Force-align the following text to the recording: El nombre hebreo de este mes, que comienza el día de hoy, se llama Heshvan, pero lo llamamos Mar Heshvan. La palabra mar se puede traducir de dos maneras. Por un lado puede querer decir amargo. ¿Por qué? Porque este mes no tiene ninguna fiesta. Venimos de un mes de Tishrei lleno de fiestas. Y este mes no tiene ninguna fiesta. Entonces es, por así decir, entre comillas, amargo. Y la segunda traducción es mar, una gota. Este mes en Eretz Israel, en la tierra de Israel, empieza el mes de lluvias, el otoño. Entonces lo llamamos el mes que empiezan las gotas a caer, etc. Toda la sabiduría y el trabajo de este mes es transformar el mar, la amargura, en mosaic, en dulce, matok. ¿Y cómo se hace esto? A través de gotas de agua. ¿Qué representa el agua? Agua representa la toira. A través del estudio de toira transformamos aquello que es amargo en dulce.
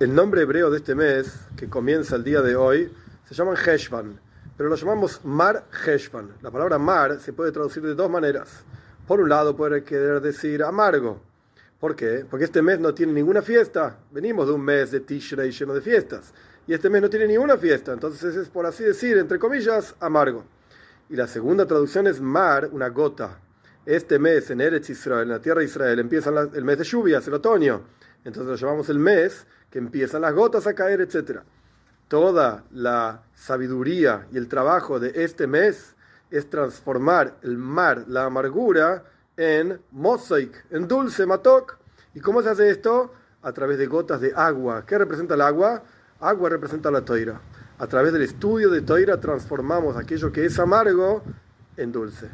El 0.00 0.12
nombre 0.12 0.42
hebreo 0.42 0.70
de 0.70 0.78
este 0.78 0.96
mes, 0.96 1.32
que 1.56 1.68
comienza 1.68 2.16
el 2.16 2.24
día 2.24 2.42
de 2.42 2.56
hoy, 2.56 2.92
se 3.28 3.32
llama 3.32 3.54
Heshvan, 3.54 4.18
pero 4.56 4.68
lo 4.68 4.74
llamamos 4.74 5.24
Mar 5.24 5.66
Heshvan. 5.86 6.32
La 6.42 6.50
palabra 6.50 6.78
mar 6.78 7.20
se 7.20 7.32
puede 7.32 7.52
traducir 7.52 7.80
de 7.84 7.94
dos 7.94 8.10
maneras. 8.10 8.64
Por 9.06 9.20
un 9.20 9.28
lado 9.28 9.54
puede 9.54 9.84
querer 9.84 10.20
decir 10.20 10.64
amargo. 10.64 11.22
¿Por 11.78 11.94
qué? 11.94 12.26
Porque 12.28 12.46
este 12.46 12.60
mes 12.60 12.80
no 12.80 12.92
tiene 12.92 13.12
ninguna 13.12 13.40
fiesta. 13.40 14.00
Venimos 14.10 14.48
de 14.48 14.54
un 14.54 14.62
mes 14.62 14.90
de 14.90 14.98
Tishrei 14.98 15.52
lleno 15.52 15.74
de 15.74 15.80
fiestas. 15.80 16.34
Y 16.66 16.74
este 16.74 16.90
mes 16.90 17.00
no 17.00 17.08
tiene 17.08 17.28
ninguna 17.28 17.56
fiesta. 17.56 17.92
Entonces 17.92 18.34
es, 18.34 18.48
por 18.48 18.66
así 18.66 18.82
decir, 18.82 19.16
entre 19.16 19.38
comillas, 19.38 19.94
amargo. 20.00 20.44
Y 21.08 21.14
la 21.14 21.28
segunda 21.28 21.66
traducción 21.66 22.08
es 22.08 22.20
mar, 22.20 22.68
una 22.72 22.88
gota. 22.88 23.38
Este 23.86 24.18
mes 24.18 24.50
en 24.50 24.60
Eretz 24.60 24.90
Israel, 24.90 25.22
en 25.22 25.28
la 25.28 25.40
tierra 25.40 25.60
de 25.60 25.66
Israel, 25.66 26.00
empieza 26.00 26.30
el 26.30 26.64
mes 26.64 26.78
de 26.78 26.84
lluvias, 26.84 27.28
el 27.28 27.34
otoño. 27.34 27.84
Entonces 28.24 28.50
lo 28.50 28.56
llamamos 28.56 28.88
el 28.88 28.98
mes 28.98 29.46
que 29.74 29.80
empiezan 29.80 30.22
las 30.22 30.32
gotas 30.32 30.68
a 30.68 30.74
caer, 30.74 31.00
etc. 31.00 31.40
Toda 32.06 32.62
la 32.70 33.24
sabiduría 33.34 34.28
y 34.30 34.36
el 34.36 34.46
trabajo 34.46 35.00
de 35.00 35.24
este 35.24 35.48
mes 35.48 35.96
es 36.30 36.48
transformar 36.48 37.34
el 37.42 37.58
mar, 37.58 38.04
la 38.06 38.26
amargura, 38.26 39.02
en 39.36 39.80
mosaic, 39.90 40.64
en 40.70 40.86
dulce, 40.86 41.26
matok. 41.26 41.76
¿Y 42.14 42.20
cómo 42.20 42.40
se 42.40 42.50
hace 42.50 42.70
esto? 42.70 43.14
A 43.42 43.50
través 43.50 43.76
de 43.76 43.88
gotas 43.88 44.20
de 44.20 44.32
agua. 44.36 44.86
¿Qué 44.86 44.96
representa 44.96 45.34
el 45.34 45.40
agua? 45.40 45.82
Agua 46.20 46.50
representa 46.50 46.92
la 46.92 47.04
toira. 47.04 47.40
A 47.76 47.88
través 47.88 48.12
del 48.12 48.22
estudio 48.22 48.70
de 48.70 48.82
toira 48.82 49.18
transformamos 49.18 49.96
aquello 49.96 50.30
que 50.30 50.44
es 50.44 50.56
amargo 50.60 51.24
en 51.76 51.90
dulce. 51.90 52.30